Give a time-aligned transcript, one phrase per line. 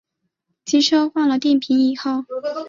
[0.65, 2.25] 机车换了电瓶以后